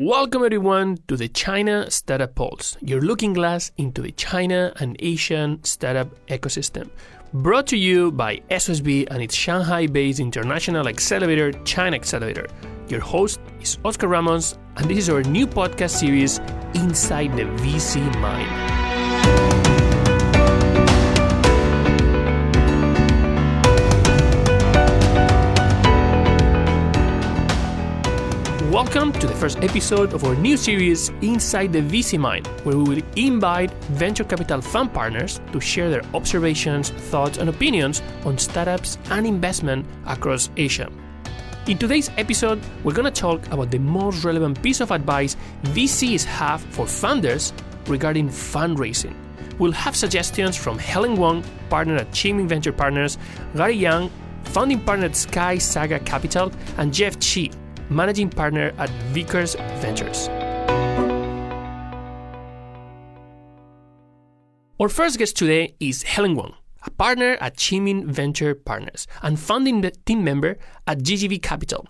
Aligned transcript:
Welcome 0.00 0.44
everyone 0.44 0.98
to 1.08 1.16
the 1.16 1.26
China 1.26 1.90
Startup 1.90 2.32
Pulse, 2.32 2.76
your 2.80 3.00
looking 3.00 3.32
glass 3.32 3.72
into 3.78 4.00
the 4.00 4.12
China 4.12 4.72
and 4.76 4.96
Asian 5.00 5.58
startup 5.64 6.08
ecosystem. 6.28 6.88
Brought 7.32 7.66
to 7.66 7.76
you 7.76 8.12
by 8.12 8.36
SOSV 8.48 9.08
and 9.10 9.20
its 9.20 9.34
Shanghai 9.34 9.88
based 9.88 10.20
international 10.20 10.86
accelerator, 10.86 11.50
China 11.64 11.96
Accelerator. 11.96 12.46
Your 12.88 13.00
host 13.00 13.40
is 13.60 13.76
Oscar 13.84 14.06
Ramos, 14.06 14.56
and 14.76 14.88
this 14.88 14.98
is 14.98 15.10
our 15.10 15.22
new 15.22 15.48
podcast 15.48 15.98
series, 15.98 16.38
Inside 16.74 17.36
the 17.36 17.46
VC 17.58 17.98
Mind. 18.20 19.87
Welcome 28.68 29.14
to 29.14 29.26
the 29.26 29.34
first 29.34 29.64
episode 29.64 30.12
of 30.12 30.24
our 30.24 30.34
new 30.34 30.58
series, 30.58 31.08
Inside 31.22 31.72
the 31.72 31.80
VC 31.80 32.18
Mind, 32.18 32.46
where 32.64 32.76
we 32.76 32.82
will 32.96 33.02
invite 33.16 33.72
venture 33.84 34.24
capital 34.24 34.60
fund 34.60 34.92
partners 34.92 35.40
to 35.52 35.58
share 35.58 35.88
their 35.88 36.02
observations, 36.12 36.90
thoughts, 36.90 37.38
and 37.38 37.48
opinions 37.48 38.02
on 38.26 38.36
startups 38.36 38.98
and 39.10 39.26
investment 39.26 39.86
across 40.06 40.50
Asia. 40.58 40.92
In 41.66 41.78
today's 41.78 42.10
episode, 42.18 42.60
we're 42.84 42.92
going 42.92 43.10
to 43.10 43.20
talk 43.20 43.46
about 43.46 43.70
the 43.70 43.78
most 43.78 44.22
relevant 44.22 44.62
piece 44.62 44.82
of 44.82 44.90
advice 44.90 45.34
VCs 45.62 46.24
have 46.24 46.60
for 46.60 46.84
funders 46.84 47.54
regarding 47.86 48.28
fundraising. 48.28 49.14
We'll 49.58 49.72
have 49.72 49.96
suggestions 49.96 50.58
from 50.58 50.78
Helen 50.78 51.16
Wong, 51.16 51.42
partner 51.70 51.96
at 51.96 52.10
Qiming 52.10 52.46
Venture 52.48 52.72
Partners, 52.72 53.16
Gary 53.56 53.76
Young, 53.76 54.10
founding 54.44 54.80
partner 54.80 55.06
at 55.06 55.16
Sky 55.16 55.56
Saga 55.56 55.98
Capital, 56.00 56.52
and 56.76 56.92
Jeff 56.92 57.16
Chi, 57.18 57.48
managing 57.90 58.30
partner 58.30 58.72
at 58.78 58.90
Vickers 59.12 59.54
Ventures. 59.80 60.28
Our 64.80 64.88
first 64.88 65.18
guest 65.18 65.36
today 65.36 65.74
is 65.80 66.04
Helen 66.04 66.36
Wong, 66.36 66.54
a 66.86 66.90
partner 66.90 67.36
at 67.40 67.56
Qiming 67.56 68.04
Venture 68.04 68.54
Partners 68.54 69.08
and 69.22 69.38
founding 69.38 69.82
team 70.06 70.22
member 70.22 70.56
at 70.86 70.98
GGV 70.98 71.42
Capital. 71.42 71.88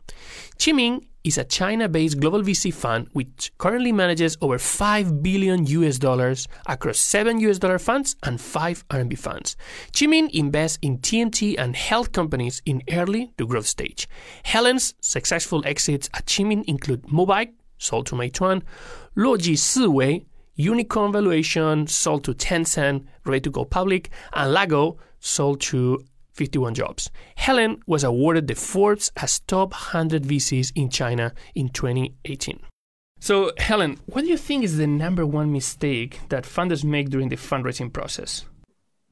Qiming 0.58 1.04
is 1.28 1.38
a 1.38 1.44
China-based 1.44 2.18
global 2.18 2.42
VC 2.42 2.72
fund 2.72 3.06
which 3.12 3.52
currently 3.58 3.92
manages 3.92 4.38
over 4.40 4.58
5 4.58 5.22
billion 5.22 5.66
US 5.66 5.98
dollars 5.98 6.48
across 6.66 6.98
7 6.98 7.38
US 7.40 7.58
dollar 7.58 7.78
funds 7.78 8.16
and 8.22 8.40
5 8.40 8.88
RMB 8.88 9.18
funds. 9.18 9.56
Qiming 9.92 10.30
invests 10.30 10.78
in 10.80 10.98
TMT 10.98 11.56
and 11.58 11.76
health 11.76 12.12
companies 12.12 12.62
in 12.64 12.82
early 12.90 13.30
to 13.36 13.46
growth 13.46 13.66
stage. 13.66 14.08
Helen's 14.44 14.94
successful 15.00 15.62
exits 15.66 16.08
at 16.14 16.24
Qiming 16.24 16.64
include 16.64 17.02
Mobike, 17.02 17.52
sold 17.76 18.06
to 18.06 18.14
Meituan, 18.14 18.62
Luoji 19.14 19.54
Siwei, 19.54 20.24
Unicorn 20.54 21.12
Valuation, 21.12 21.86
sold 21.86 22.24
to 22.24 22.32
Tencent, 22.32 23.04
ready 23.26 23.40
to 23.40 23.50
go 23.50 23.64
public, 23.64 24.10
and 24.32 24.56
Lagou, 24.56 24.96
sold 25.20 25.60
to 25.60 26.04
51 26.38 26.74
jobs. 26.74 27.10
Helen 27.34 27.82
was 27.86 28.04
awarded 28.04 28.46
the 28.46 28.54
Forbes 28.54 29.10
as 29.16 29.40
top 29.40 29.72
100 29.72 30.22
VCs 30.22 30.70
in 30.76 30.88
China 30.88 31.32
in 31.54 31.68
2018. 31.68 32.60
So, 33.20 33.50
Helen, 33.58 33.98
what 34.06 34.22
do 34.22 34.28
you 34.28 34.36
think 34.36 34.62
is 34.62 34.76
the 34.76 34.86
number 34.86 35.26
one 35.26 35.52
mistake 35.52 36.20
that 36.28 36.44
funders 36.44 36.84
make 36.84 37.10
during 37.10 37.28
the 37.28 37.36
fundraising 37.36 37.92
process? 37.92 38.44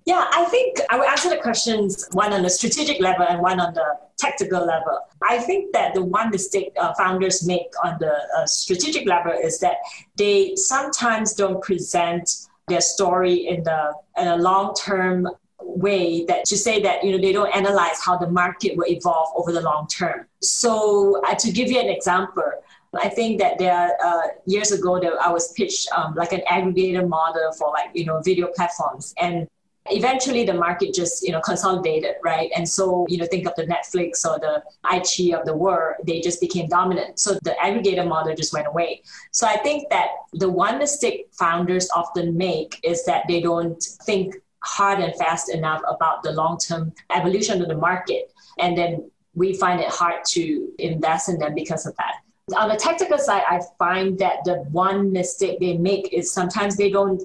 Yeah, 0.04 0.24
I 0.32 0.44
think 0.44 0.78
I 0.88 0.96
will 0.96 1.08
answer 1.08 1.28
the 1.28 1.38
questions 1.38 2.08
one 2.12 2.32
on 2.32 2.42
the 2.42 2.50
strategic 2.50 3.00
level 3.00 3.26
and 3.28 3.40
one 3.42 3.58
on 3.58 3.74
the 3.74 3.98
tactical 4.16 4.64
level. 4.64 5.00
I 5.28 5.38
think 5.38 5.72
that 5.72 5.94
the 5.94 6.04
one 6.04 6.30
mistake 6.30 6.72
uh, 6.78 6.94
founders 6.94 7.44
make 7.44 7.66
on 7.82 7.96
the 7.98 8.14
uh, 8.38 8.46
strategic 8.46 9.08
level 9.08 9.32
is 9.32 9.58
that 9.58 9.78
they 10.16 10.54
sometimes 10.54 11.34
don't 11.34 11.60
present 11.60 12.30
their 12.68 12.80
story 12.80 13.48
in 13.48 13.64
the 13.64 13.92
in 14.16 14.28
a 14.28 14.36
long 14.36 14.74
term 14.74 15.28
way 15.66 16.24
that 16.26 16.44
to 16.46 16.56
say 16.56 16.80
that 16.82 17.04
you 17.04 17.12
know 17.12 17.18
they 17.18 17.32
don't 17.32 17.54
analyze 17.54 18.00
how 18.02 18.16
the 18.16 18.30
market 18.30 18.76
will 18.76 18.86
evolve 18.86 19.28
over 19.36 19.52
the 19.52 19.60
long 19.60 19.86
term. 19.88 20.26
So 20.40 21.20
uh, 21.26 21.34
to 21.34 21.52
give 21.52 21.70
you 21.70 21.80
an 21.80 21.88
example, 21.88 22.50
I 22.94 23.08
think 23.08 23.38
that 23.40 23.58
there 23.58 23.96
uh, 24.04 24.28
years 24.46 24.72
ago 24.72 25.00
that 25.00 25.12
I 25.20 25.30
was 25.32 25.52
pitched 25.52 25.90
um, 25.92 26.14
like 26.14 26.32
an 26.32 26.42
aggregator 26.50 27.06
model 27.06 27.52
for 27.52 27.70
like 27.70 27.90
you 27.94 28.04
know 28.04 28.20
video 28.20 28.48
platforms. 28.54 29.14
And 29.18 29.48
eventually 29.90 30.44
the 30.44 30.54
market 30.54 30.92
just 30.92 31.22
you 31.22 31.32
know 31.32 31.40
consolidated 31.40 32.16
right? 32.24 32.50
And 32.56 32.68
so 32.68 33.06
you 33.08 33.18
know 33.18 33.26
think 33.26 33.46
of 33.46 33.54
the 33.56 33.66
netflix 33.66 34.24
or 34.24 34.38
the 34.38 34.62
iQIYI 34.84 35.38
of 35.38 35.46
the 35.46 35.56
world 35.56 35.96
they 36.06 36.20
just 36.20 36.40
became 36.40 36.68
dominant. 36.68 37.18
So 37.20 37.34
the 37.42 37.54
aggregator 37.62 38.06
model 38.06 38.34
just 38.34 38.52
went 38.52 38.66
away. 38.66 39.02
So 39.32 39.46
i 39.46 39.56
think 39.58 39.88
that 39.90 40.08
the 40.32 40.48
one 40.48 40.78
mistake 40.78 41.28
founders 41.32 41.88
often 41.94 42.36
make 42.36 42.80
is 42.82 43.04
that 43.04 43.24
they 43.28 43.40
don't 43.40 43.82
think 44.04 44.34
hard 44.66 44.98
and 45.00 45.14
fast 45.16 45.52
enough 45.52 45.80
about 45.88 46.22
the 46.22 46.32
long 46.32 46.58
term 46.58 46.92
evolution 47.14 47.62
of 47.62 47.68
the 47.68 47.76
market. 47.76 48.32
And 48.58 48.76
then 48.76 49.10
we 49.34 49.54
find 49.54 49.80
it 49.80 49.88
hard 49.88 50.24
to 50.30 50.68
invest 50.78 51.28
in 51.28 51.38
them 51.38 51.54
because 51.54 51.86
of 51.86 51.94
that. 51.96 52.14
On 52.56 52.68
the 52.68 52.76
tactical 52.76 53.18
side, 53.18 53.42
I 53.48 53.60
find 53.78 54.18
that 54.18 54.44
the 54.44 54.64
one 54.70 55.12
mistake 55.12 55.58
they 55.60 55.76
make 55.76 56.12
is 56.12 56.32
sometimes 56.32 56.76
they 56.76 56.90
don't 56.90 57.22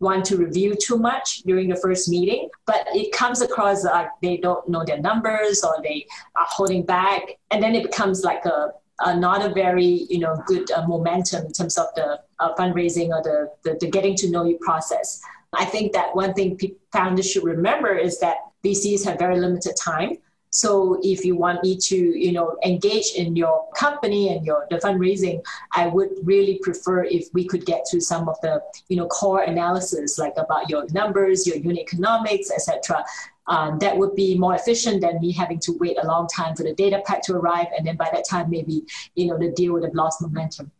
want 0.00 0.24
to 0.24 0.36
review 0.36 0.74
too 0.74 0.98
much 0.98 1.42
during 1.42 1.68
the 1.68 1.76
first 1.76 2.08
meeting, 2.08 2.48
but 2.66 2.86
it 2.92 3.12
comes 3.12 3.40
across 3.40 3.84
like 3.84 4.08
they 4.20 4.36
don't 4.36 4.68
know 4.68 4.84
their 4.84 4.98
numbers 4.98 5.62
or 5.62 5.76
they 5.82 6.06
are 6.36 6.46
holding 6.48 6.84
back. 6.84 7.38
And 7.50 7.62
then 7.62 7.74
it 7.74 7.84
becomes 7.84 8.24
like 8.24 8.44
a, 8.44 8.72
not 9.16 9.44
a 9.44 9.52
very 9.52 10.06
you 10.08 10.18
know 10.18 10.42
good 10.46 10.70
uh, 10.70 10.86
momentum 10.86 11.46
in 11.46 11.52
terms 11.52 11.76
of 11.76 11.86
the 11.96 12.20
uh, 12.38 12.54
fundraising 12.54 13.08
or 13.08 13.22
the, 13.22 13.50
the, 13.64 13.76
the 13.80 13.90
getting 13.90 14.16
to 14.16 14.30
know 14.30 14.44
you 14.44 14.58
process. 14.58 15.20
I 15.52 15.64
think 15.64 15.92
that 15.92 16.14
one 16.14 16.34
thing 16.34 16.58
founders 16.92 17.30
should 17.30 17.44
remember 17.44 17.94
is 17.94 18.18
that 18.20 18.36
VCs 18.64 19.04
have 19.04 19.18
very 19.18 19.38
limited 19.38 19.74
time. 19.76 20.18
So 20.54 20.98
if 21.02 21.24
you 21.24 21.34
want 21.34 21.62
me 21.62 21.78
to, 21.78 21.96
you 21.96 22.32
know, 22.32 22.58
engage 22.62 23.12
in 23.16 23.36
your 23.36 23.66
company 23.74 24.34
and 24.34 24.44
your 24.44 24.66
the 24.68 24.76
fundraising, 24.76 25.42
I 25.72 25.86
would 25.86 26.10
really 26.22 26.58
prefer 26.62 27.04
if 27.04 27.28
we 27.32 27.46
could 27.46 27.64
get 27.64 27.86
to 27.86 28.00
some 28.00 28.28
of 28.28 28.38
the, 28.42 28.62
you 28.88 28.96
know, 28.96 29.06
core 29.06 29.42
analysis 29.42 30.18
like 30.18 30.34
about 30.36 30.68
your 30.68 30.86
numbers, 30.90 31.46
your 31.46 31.56
unit 31.56 31.78
economics, 31.78 32.50
etc. 32.50 33.02
Um, 33.46 33.78
that 33.78 33.96
would 33.96 34.14
be 34.14 34.36
more 34.36 34.54
efficient 34.54 35.00
than 35.00 35.20
me 35.20 35.32
having 35.32 35.58
to 35.60 35.72
wait 35.80 35.96
a 36.00 36.06
long 36.06 36.28
time 36.28 36.54
for 36.54 36.64
the 36.64 36.74
data 36.74 37.02
pack 37.06 37.22
to 37.22 37.34
arrive, 37.34 37.68
and 37.76 37.86
then 37.86 37.96
by 37.96 38.10
that 38.12 38.26
time 38.28 38.50
maybe, 38.50 38.84
you 39.14 39.26
know, 39.26 39.38
the 39.38 39.50
deal 39.52 39.72
would 39.72 39.84
have 39.84 39.94
lost 39.94 40.20
momentum. 40.20 40.70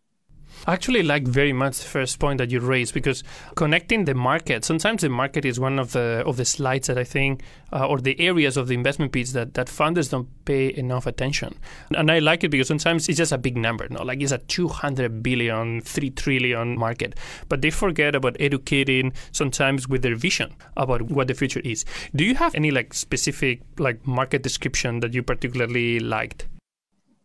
I 0.66 0.74
actually 0.74 1.02
like 1.02 1.26
very 1.26 1.52
much 1.52 1.78
the 1.78 1.84
first 1.84 2.18
point 2.18 2.38
that 2.38 2.50
you 2.50 2.60
raised 2.60 2.94
because 2.94 3.24
connecting 3.56 4.04
the 4.04 4.14
market. 4.14 4.64
Sometimes 4.64 5.02
the 5.02 5.08
market 5.08 5.44
is 5.44 5.58
one 5.58 5.78
of 5.78 5.92
the 5.92 6.22
of 6.26 6.36
the 6.36 6.44
slides 6.44 6.86
that 6.86 6.98
I 6.98 7.04
think, 7.04 7.42
uh, 7.72 7.86
or 7.86 7.98
the 7.98 8.18
areas 8.20 8.56
of 8.56 8.68
the 8.68 8.74
investment 8.74 9.12
piece 9.12 9.32
that 9.32 9.54
that 9.54 9.66
funders 9.66 10.10
don't 10.10 10.28
pay 10.44 10.72
enough 10.74 11.06
attention. 11.06 11.58
And 11.96 12.10
I 12.10 12.20
like 12.20 12.44
it 12.44 12.50
because 12.50 12.68
sometimes 12.68 13.08
it's 13.08 13.18
just 13.18 13.32
a 13.32 13.38
big 13.38 13.56
number, 13.56 13.88
no? 13.90 14.02
Like 14.02 14.22
it's 14.22 14.32
a 14.32 14.38
200 14.38 15.22
billion, 15.22 15.80
3 15.80 16.10
trillion 16.10 16.78
market, 16.78 17.18
but 17.48 17.62
they 17.62 17.70
forget 17.70 18.14
about 18.14 18.36
educating 18.38 19.12
sometimes 19.32 19.88
with 19.88 20.02
their 20.02 20.16
vision 20.16 20.54
about 20.76 21.02
what 21.02 21.28
the 21.28 21.34
future 21.34 21.60
is. 21.64 21.84
Do 22.14 22.24
you 22.24 22.34
have 22.36 22.54
any 22.54 22.70
like 22.70 22.94
specific 22.94 23.62
like 23.78 24.06
market 24.06 24.42
description 24.42 25.00
that 25.00 25.14
you 25.14 25.22
particularly 25.22 25.98
liked? 25.98 26.46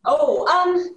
Oh, 0.05 0.47
um, 0.47 0.95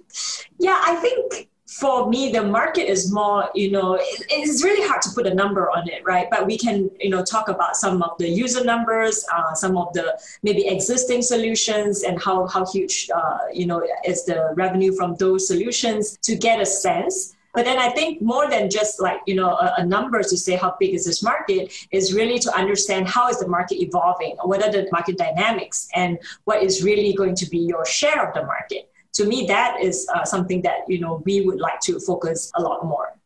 yeah, 0.57 0.81
I 0.83 0.95
think 0.95 1.50
for 1.71 2.09
me, 2.09 2.31
the 2.31 2.43
market 2.43 2.89
is 2.89 3.13
more, 3.13 3.49
you 3.55 3.71
know, 3.71 3.93
it, 3.93 4.25
it's 4.29 4.61
really 4.61 4.85
hard 4.85 5.01
to 5.03 5.09
put 5.11 5.25
a 5.25 5.33
number 5.33 5.71
on 5.71 5.87
it, 5.87 6.03
right? 6.05 6.27
But 6.29 6.45
we 6.45 6.57
can, 6.57 6.91
you 6.99 7.09
know, 7.09 7.23
talk 7.23 7.47
about 7.47 7.77
some 7.77 8.03
of 8.03 8.17
the 8.17 8.27
user 8.27 8.63
numbers, 8.63 9.25
uh, 9.33 9.53
some 9.53 9.77
of 9.77 9.93
the 9.93 10.19
maybe 10.43 10.67
existing 10.67 11.21
solutions, 11.21 12.03
and 12.03 12.21
how 12.21 12.45
how 12.47 12.65
huge, 12.65 13.09
uh, 13.15 13.37
you 13.53 13.65
know, 13.65 13.87
is 14.05 14.25
the 14.25 14.53
revenue 14.55 14.93
from 14.93 15.15
those 15.15 15.47
solutions 15.47 16.17
to 16.23 16.35
get 16.35 16.59
a 16.59 16.65
sense. 16.65 17.37
But 17.53 17.65
then 17.65 17.79
I 17.79 17.89
think 17.89 18.21
more 18.21 18.49
than 18.49 18.69
just 18.69 19.01
like 19.01 19.21
you 19.25 19.35
know 19.35 19.51
a, 19.51 19.75
a, 19.77 19.85
number 19.85 20.21
to 20.23 20.37
say 20.37 20.57
how 20.57 20.75
big 20.77 20.93
is 20.93 21.05
this 21.05 21.23
market 21.23 21.71
is 21.91 22.13
really 22.13 22.39
to 22.39 22.53
understand 22.53 23.07
how 23.07 23.29
is 23.29 23.39
the 23.39 23.47
market 23.47 23.81
evolving, 23.81 24.35
what 24.43 24.61
are 24.61 24.71
the 24.71 24.89
market 24.91 25.17
dynamics, 25.17 25.87
and 25.95 26.19
what 26.43 26.63
is 26.63 26.83
really 26.83 27.13
going 27.13 27.35
to 27.35 27.49
be 27.49 27.59
your 27.59 27.85
share 27.85 28.27
of 28.27 28.33
the 28.33 28.43
market 28.45 28.90
to 29.13 29.25
me, 29.25 29.45
that 29.47 29.77
is 29.81 30.07
uh, 30.13 30.23
something 30.23 30.61
that 30.61 30.79
you 30.87 30.99
know 30.99 31.21
we 31.25 31.41
would 31.41 31.59
like 31.59 31.79
to 31.81 31.99
focus 31.99 32.51
a 32.55 32.61
lot 32.61 32.85
more. 32.85 33.17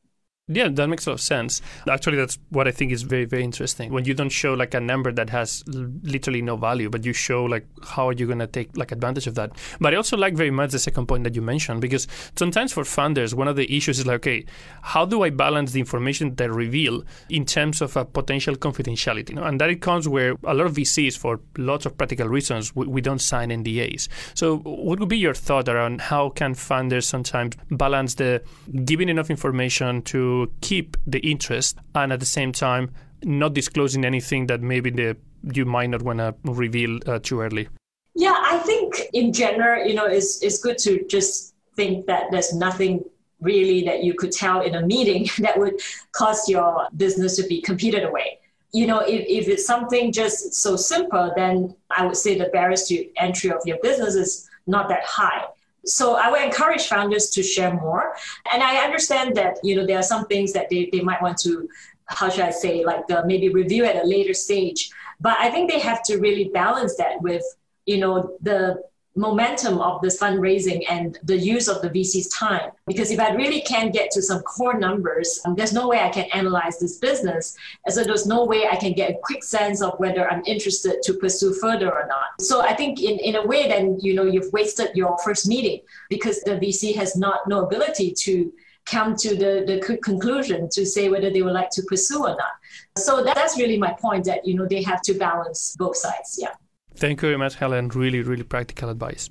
Yeah, 0.47 0.68
that 0.68 0.88
makes 0.88 1.07
a 1.07 1.09
lot 1.09 1.15
of 1.15 1.21
sense. 1.21 1.59
Actually, 1.89 2.18
that's 2.18 2.38
what 2.50 2.68
I 2.68 2.71
think 2.71 2.92
is 2.92 3.01
very, 3.01 3.25
very 3.25 3.44
interesting. 3.44 3.92
When 3.92 4.06
you 4.06 4.13
don't 4.13 4.30
show 4.30 4.53
like 4.53 4.75
a 4.75 4.80
number 4.80 5.12
that 5.12 5.31
has 5.31 5.63
literally 5.68 6.44
no 6.44 6.56
value, 6.56 6.88
but 6.88 7.03
you 7.03 7.13
show 7.13 7.45
like 7.45 7.65
how 7.83 8.09
are 8.09 8.13
you 8.13 8.27
going 8.27 8.38
to 8.38 8.45
take 8.45 8.77
like 8.77 8.92
advantage 8.92 9.25
of 9.25 9.33
that. 9.36 9.53
But 9.81 9.95
I 9.95 9.97
also 9.97 10.15
like 10.18 10.36
very 10.36 10.51
much 10.51 10.69
the 10.69 10.77
second 10.77 11.07
point 11.07 11.24
that 11.24 11.33
you 11.33 11.42
mentioned 11.42 11.81
because 11.81 12.07
sometimes 12.36 12.71
for 12.71 12.83
funders, 12.83 13.33
one 13.33 13.47
of 13.47 13.56
the 13.56 13.75
issues 13.75 13.97
is 13.97 14.06
like, 14.06 14.18
okay, 14.18 14.45
how 14.83 15.03
do 15.03 15.24
I 15.24 15.31
balance 15.31 15.71
the 15.71 15.80
information 15.80 16.36
that 16.36 16.44
I 16.44 16.53
reveal 16.53 17.03
in 17.27 17.44
terms 17.45 17.81
of 17.81 17.97
a 17.97 18.06
potential 18.06 18.53
confidentiality? 18.56 19.30
You 19.30 19.36
know? 19.38 19.45
And 19.45 19.59
that 19.59 19.71
it 19.71 19.81
comes 19.81 20.07
where 20.07 20.36
a 20.44 20.53
lot 20.53 20.68
of 20.68 20.74
VCs, 20.74 21.18
for 21.18 21.39
lots 21.57 21.88
of 21.88 21.97
practical 21.97 22.27
reasons, 22.27 22.75
we, 22.75 22.86
we 22.86 23.01
don't 23.01 23.18
sign 23.18 23.50
NDAs. 23.50 24.09
So, 24.36 24.57
what 24.57 25.00
would 25.00 25.09
be 25.09 25.18
your 25.18 25.33
thought 25.33 25.68
around 25.68 26.01
how 26.01 26.30
can 26.30 26.53
funders 26.53 27.06
sometimes 27.06 27.56
balance 27.71 28.13
the 28.13 28.44
giving 28.83 29.09
enough 29.09 29.31
information 29.31 30.03
to 30.03 30.34
keep 30.61 30.97
the 31.05 31.19
interest 31.19 31.77
and 31.93 32.11
at 32.13 32.19
the 32.19 32.31
same 32.39 32.51
time 32.51 32.91
not 33.23 33.53
disclosing 33.53 34.05
anything 34.05 34.47
that 34.47 34.61
maybe 34.61 34.89
the 34.89 35.17
you 35.53 35.65
might 35.65 35.89
not 35.89 36.01
want 36.01 36.19
to 36.19 36.33
reveal 36.43 36.99
uh, 37.05 37.19
too 37.19 37.41
early. 37.41 37.67
Yeah 38.15 38.37
i 38.53 38.57
think 38.59 38.89
in 39.13 39.33
general 39.33 39.85
you 39.87 39.93
know 39.93 40.05
it's, 40.05 40.41
it's 40.41 40.59
good 40.65 40.77
to 40.79 40.91
just 41.15 41.53
think 41.75 42.05
that 42.07 42.23
there's 42.31 42.53
nothing 42.53 43.03
really 43.41 43.83
that 43.83 44.03
you 44.03 44.13
could 44.13 44.31
tell 44.31 44.61
in 44.61 44.75
a 44.75 44.83
meeting 44.93 45.27
that 45.39 45.59
would 45.59 45.75
cause 46.13 46.47
your 46.47 46.87
business 46.95 47.35
to 47.35 47.43
be 47.47 47.61
competed 47.61 48.03
away. 48.03 48.39
You 48.71 48.87
know 48.87 48.99
if, 48.99 49.25
if 49.27 49.47
it's 49.47 49.65
something 49.65 50.11
just 50.11 50.53
so 50.53 50.75
simple 50.75 51.31
then 51.35 51.75
i 51.97 52.05
would 52.05 52.17
say 52.17 52.37
the 52.37 52.49
barriers 52.55 52.83
to 52.89 52.95
entry 53.27 53.49
of 53.51 53.61
your 53.65 53.79
business 53.87 54.15
is 54.15 54.49
not 54.67 54.89
that 54.89 55.03
high 55.05 55.45
so 55.85 56.15
I 56.15 56.29
would 56.29 56.41
encourage 56.41 56.87
founders 56.87 57.29
to 57.31 57.43
share 57.43 57.73
more. 57.73 58.15
And 58.51 58.63
I 58.63 58.83
understand 58.83 59.35
that, 59.35 59.59
you 59.63 59.75
know, 59.75 59.85
there 59.85 59.99
are 59.99 60.03
some 60.03 60.25
things 60.25 60.53
that 60.53 60.69
they, 60.69 60.89
they 60.91 61.01
might 61.01 61.21
want 61.21 61.37
to, 61.39 61.69
how 62.07 62.29
should 62.29 62.45
I 62.45 62.51
say, 62.51 62.83
like 62.85 63.09
uh, 63.11 63.23
maybe 63.25 63.49
review 63.49 63.85
at 63.85 63.95
a 63.95 64.07
later 64.07 64.33
stage. 64.33 64.89
But 65.19 65.37
I 65.39 65.49
think 65.49 65.71
they 65.71 65.79
have 65.79 66.03
to 66.03 66.17
really 66.17 66.49
balance 66.53 66.95
that 66.97 67.21
with, 67.21 67.43
you 67.85 67.97
know, 67.97 68.37
the 68.41 68.83
momentum 69.15 69.79
of 69.79 70.01
this 70.01 70.19
fundraising 70.19 70.83
and 70.89 71.17
the 71.23 71.38
use 71.38 71.67
of 71.67 71.81
the 71.81 71.89
VC's 71.89 72.27
time. 72.29 72.71
Because 72.85 73.12
if 73.12 73.19
I 73.19 73.33
really 73.33 73.62
can't 73.62 73.94
get 73.94 74.12
to 74.12 74.21
some 74.21 74.41
core 74.41 74.77
numbers, 74.77 75.39
um, 75.45 75.56
there's 75.56 75.73
no 75.73 75.88
way 75.88 76.00
I 76.00 76.09
can 76.09 76.25
analyze 76.33 76.79
this 76.79 76.97
business. 76.97 77.56
And 77.85 77.95
so 77.95 78.03
there's 78.03 78.25
no 78.25 78.44
way 78.44 78.67
I 78.67 78.75
can 78.75 78.94
get 78.94 79.12
a 79.12 79.17
quick 79.23 79.44
sense 79.44 79.81
of 79.81 79.97
whether 80.00 80.29
I'm 80.29 80.44
interested 80.45 81.01
to 81.03 81.13
pursue 81.13 81.53
further 81.53 81.91
or 81.91 82.07
not. 82.07 82.41
So 82.41 82.62
I 82.62 82.73
think 82.73 83.01
in, 83.01 83.17
in 83.19 83.35
a 83.35 83.45
way, 83.45 83.67
then, 83.67 83.97
you 84.01 84.13
know, 84.13 84.25
you've 84.25 84.51
wasted 84.51 84.89
your 84.95 85.18
first 85.23 85.47
meeting 85.47 85.81
because 86.09 86.41
the 86.41 86.51
VC 86.51 86.95
has 86.95 87.15
not 87.15 87.47
no 87.47 87.65
ability 87.65 88.13
to 88.23 88.51
come 88.85 89.15
to 89.15 89.29
the, 89.29 89.63
the 89.65 89.97
conclusion 90.03 90.69
to 90.69 90.85
say 90.85 91.09
whether 91.09 91.31
they 91.31 91.41
would 91.41 91.53
like 91.53 91.71
to 91.71 91.81
pursue 91.83 92.23
or 92.23 92.35
not. 92.35 92.51
So 92.97 93.23
that's 93.23 93.57
really 93.57 93.77
my 93.77 93.94
point 93.94 94.25
that, 94.25 94.45
you 94.45 94.56
know, 94.56 94.68
they 94.68 94.83
have 94.83 95.01
to 95.03 95.13
balance 95.13 95.75
both 95.79 95.97
sides. 95.97 96.38
Yeah. 96.39 96.53
Thank 96.95 97.21
you 97.21 97.27
very 97.27 97.38
much, 97.38 97.56
Helen. 97.56 97.89
Really, 97.89 98.21
really 98.21 98.44
practical 98.44 98.89
advice. 98.89 99.30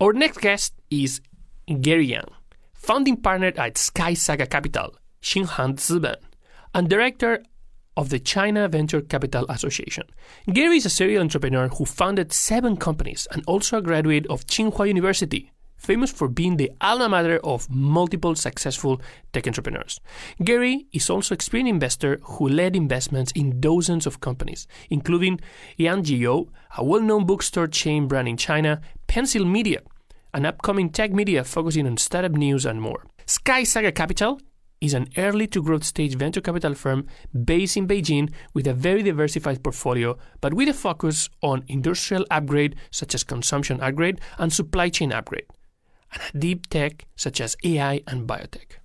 Our 0.00 0.12
next 0.12 0.38
guest 0.38 0.74
is 0.90 1.20
Gary 1.80 2.06
Yang, 2.06 2.28
founding 2.74 3.16
partner 3.16 3.52
at 3.56 3.78
Sky 3.78 4.12
Saga 4.12 4.46
Capital, 4.46 4.94
Xinghan 5.22 5.76
Ziben, 5.76 6.16
and 6.74 6.90
director 6.90 7.42
of 7.96 8.10
the 8.10 8.18
China 8.18 8.68
Venture 8.68 9.00
Capital 9.00 9.46
Association. 9.48 10.04
Gary 10.52 10.76
is 10.76 10.84
a 10.84 10.90
serial 10.90 11.22
entrepreneur 11.22 11.68
who 11.68 11.86
founded 11.86 12.32
seven 12.32 12.76
companies 12.76 13.26
and 13.30 13.42
also 13.46 13.78
a 13.78 13.82
graduate 13.82 14.26
of 14.26 14.44
Tsinghua 14.46 14.88
University, 14.88 15.52
famous 15.76 16.10
for 16.10 16.28
being 16.28 16.56
the 16.56 16.70
alma 16.80 17.08
mater 17.08 17.38
of 17.44 17.68
multiple 17.70 18.34
successful 18.34 19.00
tech 19.32 19.46
entrepreneurs. 19.46 20.00
Gary 20.42 20.86
is 20.92 21.10
also 21.10 21.34
an 21.34 21.36
experienced 21.36 21.70
investor 21.70 22.18
who 22.22 22.48
led 22.48 22.74
investments 22.74 23.32
in 23.32 23.60
dozens 23.60 24.06
of 24.06 24.20
companies, 24.20 24.66
including 24.90 25.40
Yanjiyou, 25.78 26.48
a 26.78 26.84
well-known 26.84 27.26
bookstore 27.26 27.66
chain 27.66 28.08
brand 28.08 28.28
in 28.28 28.36
China, 28.36 28.80
Pencil 29.06 29.44
Media, 29.44 29.80
an 30.32 30.46
upcoming 30.46 30.90
tech 30.90 31.12
media 31.12 31.44
focusing 31.44 31.86
on 31.86 31.96
startup 31.96 32.32
news 32.32 32.66
and 32.66 32.80
more. 32.80 33.04
Sky 33.26 33.62
Saga 33.62 33.92
Capital 33.92 34.40
is 34.80 34.92
an 34.92 35.08
early 35.16 35.46
to 35.46 35.62
growth 35.62 35.84
stage 35.84 36.14
venture 36.14 36.40
capital 36.40 36.74
firm 36.74 37.06
based 37.44 37.76
in 37.76 37.86
Beijing 37.86 38.30
with 38.52 38.66
a 38.66 38.74
very 38.74 39.02
diversified 39.02 39.62
portfolio, 39.62 40.18
but 40.40 40.52
with 40.52 40.68
a 40.68 40.74
focus 40.74 41.30
on 41.42 41.64
industrial 41.68 42.26
upgrade 42.30 42.76
such 42.90 43.14
as 43.14 43.24
consumption 43.24 43.80
upgrade 43.80 44.20
and 44.38 44.52
supply 44.52 44.88
chain 44.88 45.12
upgrade 45.12 45.46
and 46.14 46.40
deep 46.40 46.68
tech 46.68 47.04
such 47.16 47.40
as 47.40 47.56
AI 47.64 48.02
and 48.06 48.26
biotech. 48.28 48.78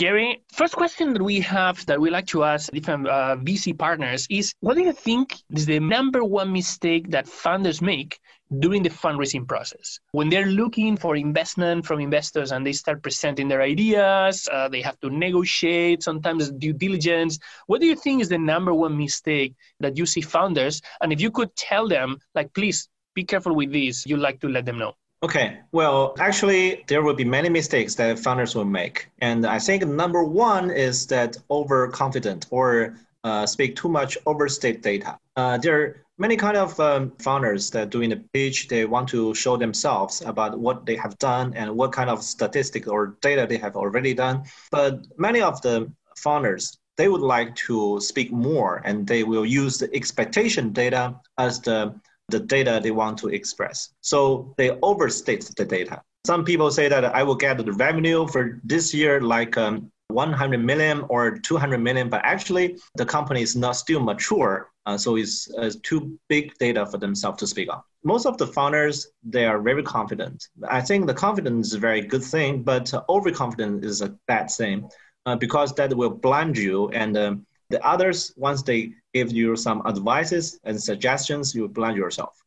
Gary, 0.00 0.42
first 0.52 0.74
question 0.74 1.12
that 1.12 1.22
we 1.22 1.38
have 1.38 1.86
that 1.86 2.00
we 2.00 2.10
like 2.10 2.26
to 2.26 2.42
ask 2.42 2.72
different 2.72 3.06
uh, 3.06 3.36
VC 3.36 3.78
partners 3.78 4.26
is 4.28 4.52
what 4.58 4.74
do 4.74 4.82
you 4.82 4.92
think 4.92 5.36
is 5.54 5.66
the 5.66 5.78
number 5.78 6.24
one 6.24 6.52
mistake 6.52 7.08
that 7.10 7.26
funders 7.26 7.80
make 7.80 8.18
during 8.58 8.82
the 8.82 8.90
fundraising 8.90 9.46
process? 9.46 10.00
When 10.10 10.28
they're 10.28 10.46
looking 10.46 10.96
for 10.96 11.14
investment 11.14 11.86
from 11.86 12.00
investors 12.00 12.50
and 12.50 12.66
they 12.66 12.72
start 12.72 13.04
presenting 13.04 13.46
their 13.46 13.62
ideas, 13.62 14.48
uh, 14.50 14.68
they 14.68 14.82
have 14.82 14.98
to 14.98 15.10
negotiate, 15.10 16.02
sometimes 16.02 16.50
due 16.50 16.72
diligence. 16.72 17.38
What 17.68 17.80
do 17.80 17.86
you 17.86 17.94
think 17.94 18.20
is 18.20 18.28
the 18.28 18.38
number 18.38 18.74
one 18.74 18.98
mistake 18.98 19.54
that 19.78 19.96
you 19.96 20.06
see 20.06 20.22
founders? 20.22 20.82
And 21.02 21.12
if 21.12 21.20
you 21.20 21.30
could 21.30 21.54
tell 21.54 21.86
them, 21.86 22.18
like, 22.34 22.52
please 22.52 22.88
be 23.14 23.22
careful 23.22 23.54
with 23.54 23.72
this, 23.72 24.04
you'd 24.06 24.18
like 24.18 24.40
to 24.40 24.48
let 24.48 24.66
them 24.66 24.78
know. 24.78 24.94
Okay, 25.24 25.60
well, 25.72 26.14
actually, 26.18 26.84
there 26.86 27.02
will 27.02 27.14
be 27.14 27.24
many 27.24 27.48
mistakes 27.48 27.94
that 27.94 28.18
founders 28.18 28.54
will 28.54 28.66
make. 28.66 29.08
And 29.20 29.46
I 29.46 29.58
think 29.58 29.82
number 29.86 30.22
one 30.22 30.70
is 30.70 31.06
that 31.06 31.38
overconfident 31.50 32.46
or 32.50 32.98
uh, 33.24 33.46
speak 33.46 33.74
too 33.74 33.88
much 33.88 34.18
overstate 34.26 34.82
data. 34.82 35.18
Uh, 35.34 35.56
there 35.56 35.80
are 35.80 36.04
many 36.18 36.36
kind 36.36 36.58
of 36.58 36.78
um, 36.78 37.10
founders 37.20 37.70
that 37.70 37.88
doing 37.88 38.10
the 38.10 38.22
pitch, 38.34 38.68
they 38.68 38.84
want 38.84 39.08
to 39.08 39.34
show 39.34 39.56
themselves 39.56 40.20
about 40.20 40.58
what 40.58 40.84
they 40.84 40.96
have 40.96 41.16
done 41.16 41.54
and 41.54 41.74
what 41.74 41.90
kind 41.90 42.10
of 42.10 42.22
statistics 42.22 42.86
or 42.86 43.16
data 43.22 43.46
they 43.48 43.56
have 43.56 43.76
already 43.76 44.12
done. 44.12 44.44
But 44.70 45.06
many 45.16 45.40
of 45.40 45.62
the 45.62 45.90
founders, 46.18 46.76
they 46.98 47.08
would 47.08 47.22
like 47.22 47.56
to 47.68 47.98
speak 47.98 48.30
more 48.30 48.82
and 48.84 49.06
they 49.06 49.24
will 49.24 49.46
use 49.46 49.78
the 49.78 49.88
expectation 49.94 50.74
data 50.74 51.18
as 51.38 51.62
the 51.62 51.98
the 52.28 52.40
data 52.40 52.80
they 52.82 52.90
want 52.90 53.18
to 53.18 53.28
express. 53.28 53.90
So 54.00 54.54
they 54.56 54.70
overstate 54.82 55.50
the 55.56 55.64
data. 55.64 56.02
Some 56.26 56.44
people 56.44 56.70
say 56.70 56.88
that 56.88 57.04
I 57.04 57.22
will 57.22 57.34
get 57.34 57.58
the 57.58 57.72
revenue 57.72 58.26
for 58.26 58.60
this 58.64 58.94
year 58.94 59.20
like 59.20 59.58
um, 59.58 59.90
100 60.08 60.58
million 60.58 61.04
or 61.08 61.38
200 61.38 61.78
million, 61.78 62.08
but 62.08 62.22
actually 62.24 62.78
the 62.96 63.04
company 63.04 63.42
is 63.42 63.56
not 63.56 63.72
still 63.72 64.00
mature, 64.00 64.70
uh, 64.86 64.96
so 64.96 65.16
it's 65.16 65.52
uh, 65.54 65.70
too 65.82 66.18
big 66.28 66.54
data 66.58 66.86
for 66.86 66.98
themselves 66.98 67.38
to 67.38 67.46
speak 67.46 67.70
on. 67.72 67.82
Most 68.04 68.26
of 68.26 68.38
the 68.38 68.46
founders 68.46 69.08
they 69.22 69.44
are 69.46 69.60
very 69.60 69.82
confident. 69.82 70.48
I 70.68 70.80
think 70.80 71.06
the 71.06 71.14
confidence 71.14 71.68
is 71.68 71.74
a 71.74 71.78
very 71.78 72.02
good 72.02 72.22
thing, 72.22 72.62
but 72.62 72.92
overconfidence 73.08 73.84
is 73.84 74.02
a 74.02 74.14
bad 74.28 74.50
thing 74.50 74.88
uh, 75.26 75.36
because 75.36 75.74
that 75.74 75.94
will 75.94 76.10
blind 76.10 76.56
you 76.56 76.88
and 76.90 77.16
um, 77.16 77.46
the 77.70 77.84
others, 77.84 78.32
once 78.36 78.62
they 78.62 78.92
give 79.12 79.32
you 79.32 79.56
some 79.56 79.82
advices 79.86 80.60
and 80.64 80.80
suggestions, 80.80 81.54
you 81.54 81.68
blind 81.68 81.96
yourself. 81.96 82.42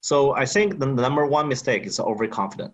So 0.00 0.32
I 0.32 0.46
think 0.46 0.78
the 0.78 0.86
number 0.86 1.26
one 1.26 1.48
mistake 1.48 1.84
is 1.84 2.00
overconfident. 2.00 2.72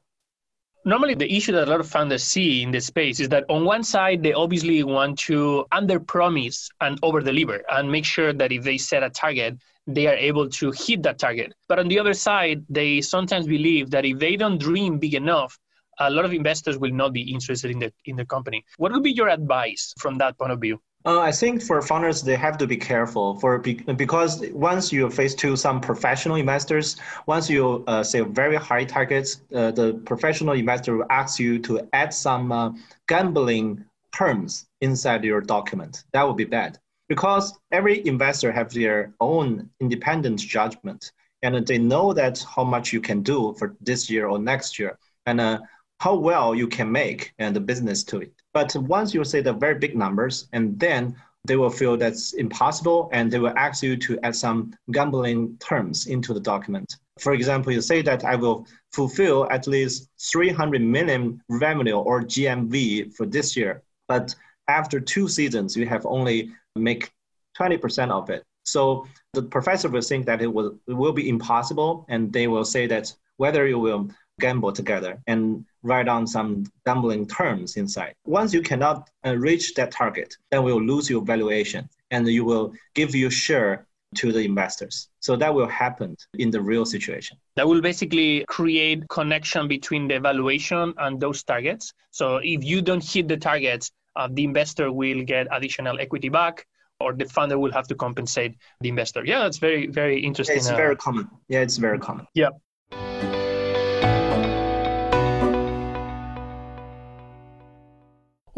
Normally, 0.84 1.15
the 1.15 1.32
issue 1.32 1.50
that 1.50 1.67
a 1.67 1.70
lot 1.70 1.81
of 1.81 1.88
founders 1.88 2.22
see 2.22 2.62
in 2.62 2.70
this 2.70 2.86
space 2.86 3.19
is 3.19 3.29
that 3.31 3.44
on 3.48 3.65
one 3.65 3.82
side, 3.82 4.22
they 4.22 4.32
obviously 4.32 4.84
want 4.84 5.19
to 5.20 5.67
under-promise 5.72 6.70
and 6.81 6.96
over-deliver 7.03 7.65
and 7.72 7.91
make 7.91 8.05
sure 8.05 8.32
that 8.32 8.53
if 8.53 8.62
they 8.62 8.79
set 8.79 9.03
a 9.03 9.10
target, 9.10 9.58
they 9.88 10.06
are 10.06 10.15
able 10.15 10.48
to 10.48 10.70
hit 10.70 11.03
that 11.03 11.19
target. 11.19 11.53
But 11.67 11.81
on 11.81 11.88
the 11.88 11.98
other 11.98 12.15
side, 12.15 12.65
they 12.69 13.00
sometimes 13.00 13.48
believe 13.48 13.91
that 13.91 14.05
if 14.05 14.20
they 14.20 14.36
don't 14.36 14.58
dream 14.58 14.98
big 14.98 15.15
enough, 15.15 15.58
a 15.98 16.10
lot 16.10 16.24
of 16.24 16.32
investors 16.32 16.79
will 16.79 16.93
not 16.93 17.12
be 17.12 17.22
interested 17.22 17.70
in 17.70 17.79
the 17.79 17.93
in 18.05 18.17
the 18.17 18.24
company. 18.24 18.65
What 18.76 18.93
would 18.93 19.03
be 19.03 19.12
your 19.12 19.29
advice 19.29 19.94
from 19.98 20.19
that 20.19 20.38
point 20.38 20.53
of 20.53 20.60
view? 20.60 20.81
Uh, 21.06 21.20
I 21.20 21.31
think 21.31 21.63
for 21.63 21.81
founders, 21.82 22.20
they 22.20 22.34
have 22.34 22.58
to 22.58 22.67
be 22.67 22.77
careful 22.77 23.39
for 23.39 23.60
because 23.60 24.44
once 24.51 24.93
you 24.93 25.08
face 25.08 25.36
to 25.36 25.55
some 25.55 25.81
professional 25.81 26.34
investors, 26.34 26.96
once 27.27 27.48
you 27.48 27.84
uh, 27.86 28.03
say 28.03 28.22
very 28.22 28.56
high 28.56 28.84
targets, 28.84 29.43
uh, 29.55 29.70
the 29.70 29.94
professional 30.05 30.55
investor 30.55 30.96
will 30.96 31.06
ask 31.08 31.39
you 31.39 31.60
to 31.60 31.89
add 31.93 32.13
some 32.13 32.51
uh, 32.51 32.72
gambling 33.06 33.84
terms 34.13 34.67
inside 34.81 35.22
your 35.22 35.41
document. 35.41 36.03
That 36.13 36.27
would 36.27 36.36
be 36.36 36.44
bad 36.44 36.81
because 37.08 37.56
every 37.70 38.05
investor 38.05 38.51
have 38.51 38.72
their 38.72 39.13
own 39.20 39.70
independent 39.79 40.41
judgment 40.41 41.13
and 41.41 41.65
they 41.69 41.79
know 41.79 42.13
that 42.15 42.44
how 42.56 42.65
much 42.65 42.93
you 42.93 43.01
can 43.01 43.22
do 43.22 43.55
for 43.60 43.77
this 43.81 44.10
year 44.10 44.27
or 44.27 44.41
next 44.41 44.77
year 44.77 44.98
and 45.27 45.41
uh, 45.41 45.60
how 46.01 46.17
well 46.17 46.53
you 46.53 46.67
can 46.67 46.91
make 46.91 47.32
and 47.39 47.55
the 47.55 47.60
business 47.60 48.03
to 48.05 48.22
it. 48.22 48.32
But 48.56 48.75
once 48.75 49.13
you 49.13 49.22
say 49.22 49.43
the 49.43 49.53
very 49.53 49.75
big 49.75 49.94
numbers, 49.94 50.48
and 50.55 50.81
then 50.81 51.15
they 51.44 51.56
will 51.56 51.69
feel 51.69 51.94
that's 51.98 52.32
impossible 52.32 53.10
and 53.13 53.31
they 53.31 53.39
will 53.39 53.53
ask 53.55 53.82
you 53.82 53.98
to 53.98 54.19
add 54.22 54.34
some 54.34 54.72
gambling 54.93 55.58
terms 55.58 56.06
into 56.06 56.32
the 56.32 56.41
document. 56.41 56.96
For 57.19 57.34
example, 57.34 57.70
you 57.70 57.82
say 57.82 58.01
that 58.01 58.25
I 58.25 58.34
will 58.34 58.67
fulfill 58.94 59.46
at 59.51 59.67
least 59.67 60.08
300 60.32 60.81
million 60.81 61.39
revenue 61.51 61.98
or 61.98 62.22
GMV 62.22 63.15
for 63.15 63.27
this 63.27 63.58
year, 63.58 63.82
but 64.08 64.34
after 64.69 65.01
two 65.01 65.29
seasons, 65.29 65.77
you 65.77 65.86
have 65.86 66.06
only 66.06 66.51
make 66.75 67.13
20% 67.58 68.10
of 68.10 68.31
it. 68.31 68.43
So 68.65 69.06
the 69.34 69.43
professor 69.43 69.91
will 69.91 70.01
think 70.01 70.25
that 70.25 70.41
it 70.41 70.51
will, 70.51 70.79
it 70.89 70.94
will 70.94 71.13
be 71.13 71.29
impossible, 71.29 72.06
and 72.08 72.32
they 72.32 72.46
will 72.46 72.65
say 72.65 72.86
that 72.86 73.15
whether 73.36 73.67
you 73.67 73.79
will 73.79 74.08
gamble 74.38 74.72
together 74.72 75.20
and 75.26 75.64
write 75.82 76.06
down 76.06 76.26
some 76.26 76.64
gambling 76.84 77.26
terms 77.26 77.76
inside. 77.76 78.14
Once 78.26 78.52
you 78.52 78.62
cannot 78.62 79.08
uh, 79.24 79.36
reach 79.36 79.74
that 79.74 79.90
target, 79.90 80.34
then 80.50 80.62
we'll 80.62 80.82
lose 80.82 81.08
your 81.08 81.22
valuation 81.22 81.88
and 82.10 82.26
you 82.28 82.44
will 82.44 82.72
give 82.94 83.14
your 83.14 83.31
share 83.31 83.86
to 84.14 84.32
the 84.32 84.40
investors. 84.40 85.08
So 85.20 85.36
that 85.36 85.52
will 85.52 85.66
happen 85.66 86.16
in 86.38 86.50
the 86.50 86.60
real 86.60 86.84
situation. 86.84 87.36
That 87.56 87.66
will 87.66 87.81
basically 87.81 88.44
create 88.46 89.08
connection 89.08 89.69
between 89.69 90.08
the 90.08 90.20
valuation 90.20 90.94
and 90.98 91.20
those 91.20 91.43
targets. 91.43 91.93
So 92.10 92.36
if 92.36 92.62
you 92.62 92.82
don't 92.82 93.02
hit 93.05 93.28
the 93.28 93.36
targets, 93.36 93.90
uh, 94.14 94.28
the 94.31 94.44
investor 94.44 94.93
will 94.93 95.22
get 95.22 95.48
additional 95.50 95.98
equity 95.98 96.28
back 96.28 96.66
or 97.00 97.12
the 97.12 97.24
funder 97.24 97.58
will 97.58 97.72
have 97.72 97.86
to 97.88 97.94
compensate 97.94 98.56
the 98.81 98.88
investor. 98.88 99.22
Yeah, 99.24 99.40
that's 99.40 99.58
very, 99.58 99.86
very 99.86 100.20
interesting. 100.20 100.56
It's 100.56 100.70
uh, 100.70 100.76
very 100.76 100.96
common. 100.96 101.28
Yeah, 101.48 101.60
it's 101.60 101.76
very 101.76 101.98
common. 101.98 102.26
Yeah. 102.34 102.50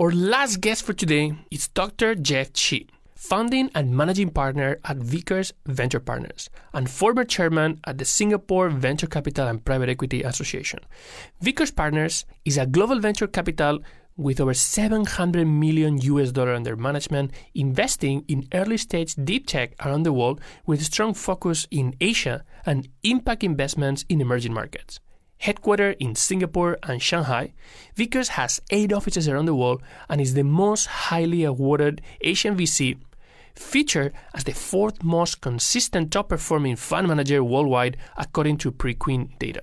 Our 0.00 0.12
last 0.12 0.60
guest 0.60 0.84
for 0.84 0.92
today 0.92 1.32
is 1.50 1.66
Dr. 1.66 2.14
Jeff 2.14 2.52
Chi, 2.52 2.86
founding 3.16 3.68
and 3.74 3.96
managing 3.96 4.30
partner 4.30 4.78
at 4.84 4.98
Vickers 4.98 5.52
Venture 5.66 5.98
Partners 5.98 6.48
and 6.72 6.88
former 6.88 7.24
chairman 7.24 7.80
at 7.84 7.98
the 7.98 8.04
Singapore 8.04 8.68
Venture 8.68 9.08
Capital 9.08 9.48
and 9.48 9.64
Private 9.64 9.88
Equity 9.88 10.22
Association. 10.22 10.78
Vickers 11.40 11.72
Partners 11.72 12.24
is 12.44 12.58
a 12.58 12.66
global 12.66 13.00
venture 13.00 13.26
capital 13.26 13.80
with 14.16 14.40
over 14.40 14.54
700 14.54 15.44
million 15.44 15.98
US 15.98 16.30
dollar 16.30 16.54
under 16.54 16.76
management, 16.76 17.32
investing 17.56 18.24
in 18.28 18.46
early 18.54 18.76
stage 18.76 19.16
deep 19.16 19.48
tech 19.48 19.74
around 19.84 20.04
the 20.04 20.12
world 20.12 20.40
with 20.64 20.80
a 20.80 20.84
strong 20.84 21.12
focus 21.12 21.66
in 21.72 21.96
Asia 22.00 22.44
and 22.64 22.88
impact 23.02 23.42
investments 23.42 24.04
in 24.08 24.20
emerging 24.20 24.54
markets. 24.54 25.00
Headquartered 25.42 25.96
in 26.00 26.16
Singapore 26.16 26.78
and 26.82 27.00
Shanghai, 27.00 27.52
Vickers 27.94 28.30
has 28.30 28.60
eight 28.70 28.92
offices 28.92 29.28
around 29.28 29.46
the 29.46 29.54
world 29.54 29.82
and 30.08 30.20
is 30.20 30.34
the 30.34 30.42
most 30.42 30.86
highly 30.86 31.44
awarded 31.44 32.02
Asian 32.20 32.56
VC, 32.56 32.98
featured 33.54 34.12
as 34.34 34.44
the 34.44 34.52
fourth 34.52 35.02
most 35.02 35.40
consistent 35.40 36.10
top 36.10 36.28
performing 36.28 36.74
fund 36.74 37.06
manager 37.06 37.44
worldwide 37.44 37.96
according 38.16 38.58
to 38.58 38.72
Preqin 38.72 39.38
data. 39.38 39.62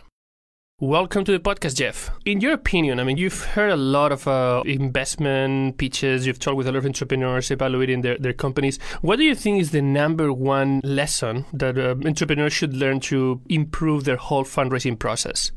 Welcome 0.79 1.23
to 1.25 1.31
the 1.31 1.39
podcast, 1.39 1.75
Jeff. 1.75 2.09
In 2.25 2.41
your 2.41 2.53
opinion, 2.53 2.99
I 2.99 3.05
mean, 3.05 3.15
you've 3.15 3.43
heard 3.43 3.69
a 3.69 3.77
lot 3.77 4.11
of 4.11 4.27
uh, 4.27 4.61
investment 4.65 5.77
pitches, 5.77 6.27
you've 6.27 6.39
talked 6.39 6.57
with 6.57 6.67
a 6.67 6.71
lot 6.71 6.79
of 6.79 6.85
entrepreneurs 6.85 7.51
evaluating 7.51 8.01
their, 8.01 8.17
their 8.17 8.33
companies. 8.33 8.77
What 9.01 9.17
do 9.17 9.23
you 9.23 9.35
think 9.35 9.61
is 9.61 9.71
the 9.71 9.81
number 9.81 10.33
one 10.33 10.81
lesson 10.83 11.45
that 11.53 11.77
uh, 11.77 11.95
entrepreneurs 12.05 12.51
should 12.51 12.73
learn 12.73 12.99
to 13.01 13.41
improve 13.49 14.03
their 14.03 14.17
whole 14.17 14.43
fundraising 14.43 14.99
process? 14.99 15.51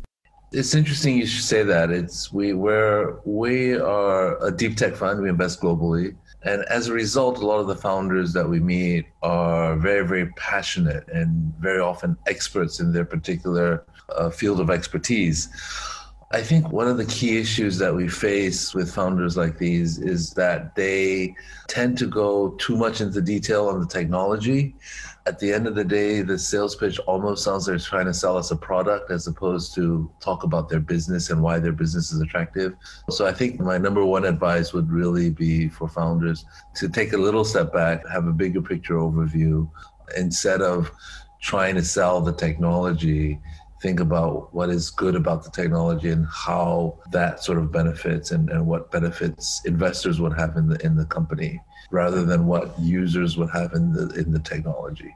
It's 0.50 0.74
interesting 0.74 1.18
you 1.18 1.26
should 1.26 1.44
say 1.44 1.62
that. 1.62 1.90
It's 1.90 2.32
we 2.32 2.54
we're 2.54 3.18
we 3.24 3.74
are 3.74 4.42
a 4.42 4.50
deep 4.50 4.76
tech 4.76 4.96
fund. 4.96 5.20
We 5.20 5.28
invest 5.28 5.60
globally, 5.60 6.16
and 6.42 6.64
as 6.70 6.88
a 6.88 6.94
result, 6.94 7.38
a 7.38 7.46
lot 7.46 7.58
of 7.58 7.66
the 7.66 7.76
founders 7.76 8.32
that 8.32 8.48
we 8.48 8.58
meet 8.58 9.04
are 9.22 9.76
very 9.76 10.06
very 10.06 10.26
passionate 10.36 11.06
and 11.08 11.52
very 11.58 11.80
often 11.80 12.16
experts 12.26 12.80
in 12.80 12.92
their 12.92 13.04
particular 13.04 13.84
uh, 14.16 14.30
field 14.30 14.58
of 14.60 14.70
expertise. 14.70 15.50
I 16.30 16.42
think 16.42 16.70
one 16.72 16.88
of 16.88 16.98
the 16.98 17.06
key 17.06 17.38
issues 17.38 17.78
that 17.78 17.94
we 17.94 18.06
face 18.06 18.74
with 18.74 18.94
founders 18.94 19.36
like 19.36 19.56
these 19.56 19.98
is 19.98 20.30
that 20.34 20.74
they 20.74 21.34
tend 21.68 21.96
to 21.98 22.06
go 22.06 22.50
too 22.58 22.76
much 22.76 23.00
into 23.00 23.22
detail 23.22 23.68
on 23.68 23.80
the 23.80 23.86
technology. 23.86 24.74
At 25.28 25.38
the 25.38 25.52
end 25.52 25.66
of 25.66 25.74
the 25.74 25.84
day, 25.84 26.22
the 26.22 26.38
sales 26.38 26.74
pitch 26.74 26.98
almost 27.00 27.44
sounds 27.44 27.68
like 27.68 27.72
they're 27.72 27.86
trying 27.86 28.06
to 28.06 28.14
sell 28.14 28.38
us 28.38 28.50
a 28.50 28.56
product 28.56 29.10
as 29.10 29.26
opposed 29.26 29.74
to 29.74 30.10
talk 30.20 30.42
about 30.42 30.70
their 30.70 30.80
business 30.80 31.28
and 31.28 31.42
why 31.42 31.58
their 31.58 31.72
business 31.72 32.12
is 32.12 32.22
attractive. 32.22 32.72
So 33.10 33.26
I 33.26 33.34
think 33.34 33.60
my 33.60 33.76
number 33.76 34.02
one 34.06 34.24
advice 34.24 34.72
would 34.72 34.90
really 34.90 35.28
be 35.28 35.68
for 35.68 35.86
founders 35.86 36.46
to 36.76 36.88
take 36.88 37.12
a 37.12 37.18
little 37.18 37.44
step 37.44 37.74
back, 37.74 38.08
have 38.08 38.26
a 38.26 38.32
bigger 38.32 38.62
picture 38.62 38.94
overview 38.94 39.68
instead 40.16 40.62
of 40.62 40.90
trying 41.42 41.74
to 41.74 41.84
sell 41.84 42.22
the 42.22 42.32
technology 42.32 43.38
think 43.80 44.00
about 44.00 44.52
what 44.52 44.70
is 44.70 44.90
good 44.90 45.14
about 45.14 45.44
the 45.44 45.50
technology 45.50 46.10
and 46.10 46.26
how 46.26 46.98
that 47.12 47.44
sort 47.44 47.58
of 47.58 47.70
benefits 47.70 48.32
and, 48.32 48.50
and 48.50 48.66
what 48.66 48.90
benefits 48.90 49.62
investors 49.64 50.20
would 50.20 50.36
have 50.36 50.56
in 50.56 50.68
the 50.68 50.84
in 50.84 50.96
the 50.96 51.04
company 51.04 51.60
rather 51.90 52.24
than 52.24 52.46
what 52.46 52.78
users 52.78 53.36
would 53.36 53.50
have 53.50 53.72
in 53.72 53.92
the 53.92 54.08
in 54.14 54.32
the 54.32 54.40
technology. 54.40 55.14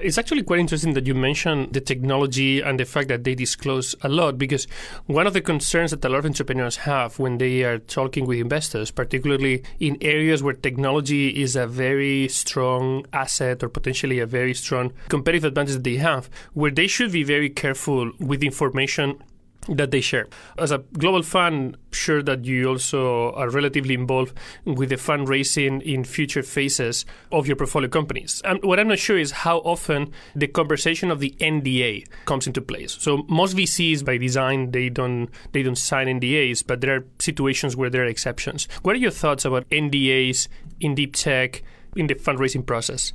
It's 0.00 0.18
actually 0.18 0.42
quite 0.42 0.58
interesting 0.58 0.94
that 0.94 1.06
you 1.06 1.14
mentioned 1.14 1.72
the 1.72 1.80
technology 1.80 2.60
and 2.60 2.80
the 2.80 2.84
fact 2.84 3.06
that 3.08 3.22
they 3.22 3.36
disclose 3.36 3.94
a 4.02 4.08
lot 4.08 4.38
because 4.38 4.66
one 5.06 5.26
of 5.28 5.34
the 5.34 5.40
concerns 5.40 5.92
that 5.92 6.04
a 6.04 6.08
lot 6.08 6.18
of 6.18 6.26
entrepreneurs 6.26 6.78
have 6.78 7.20
when 7.20 7.38
they 7.38 7.62
are 7.62 7.78
talking 7.78 8.26
with 8.26 8.40
investors, 8.40 8.90
particularly 8.90 9.62
in 9.78 9.96
areas 10.00 10.42
where 10.42 10.52
technology 10.52 11.40
is 11.40 11.54
a 11.54 11.68
very 11.68 12.26
strong 12.26 13.06
asset 13.12 13.62
or 13.62 13.68
potentially 13.68 14.18
a 14.18 14.26
very 14.26 14.52
strong 14.52 14.92
competitive 15.08 15.44
advantage 15.44 15.74
that 15.74 15.84
they 15.84 15.96
have, 15.96 16.28
where 16.54 16.72
they 16.72 16.88
should 16.88 17.12
be 17.12 17.22
very 17.22 17.48
careful 17.48 18.10
with 18.18 18.42
information 18.42 19.22
that 19.68 19.90
they 19.90 20.00
share. 20.00 20.26
As 20.58 20.70
a 20.70 20.78
global 20.98 21.22
fund, 21.22 21.76
sure 21.90 22.22
that 22.22 22.44
you 22.44 22.68
also 22.68 23.32
are 23.32 23.48
relatively 23.48 23.94
involved 23.94 24.36
with 24.64 24.90
the 24.90 24.96
fundraising 24.96 25.82
in 25.82 26.04
future 26.04 26.42
phases 26.42 27.04
of 27.32 27.46
your 27.46 27.56
portfolio 27.56 27.88
companies. 27.88 28.42
And 28.44 28.62
what 28.62 28.78
I'm 28.78 28.88
not 28.88 28.98
sure 28.98 29.18
is 29.18 29.30
how 29.30 29.58
often 29.58 30.12
the 30.34 30.48
conversation 30.48 31.10
of 31.10 31.20
the 31.20 31.34
NDA 31.40 32.06
comes 32.26 32.46
into 32.46 32.60
place. 32.60 32.96
So 33.00 33.24
most 33.28 33.56
VCs 33.56 34.04
by 34.04 34.18
design 34.18 34.70
they 34.70 34.88
don't 34.88 35.28
they 35.52 35.62
don't 35.62 35.76
sign 35.78 36.06
NDAs, 36.06 36.66
but 36.66 36.80
there 36.80 36.96
are 36.96 37.04
situations 37.18 37.76
where 37.76 37.90
there 37.90 38.02
are 38.02 38.06
exceptions. 38.06 38.68
What 38.82 38.96
are 38.96 38.98
your 38.98 39.10
thoughts 39.10 39.44
about 39.44 39.68
NDAs 39.70 40.48
in 40.80 40.94
deep 40.94 41.14
tech 41.14 41.62
in 41.96 42.06
the 42.06 42.14
fundraising 42.14 42.66
process? 42.66 43.12